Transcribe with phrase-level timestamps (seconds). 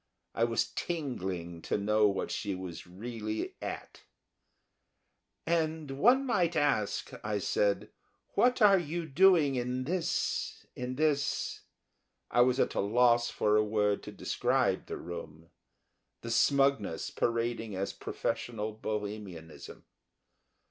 [0.33, 4.01] I was tingling to know what she was really at.
[5.45, 7.91] "And one might ask," I said,
[8.33, 11.61] "what you are doing in this in this...."
[12.31, 15.51] I was at a loss for a word to describe the room
[16.21, 19.85] the smugness parading as professional Bohemianism.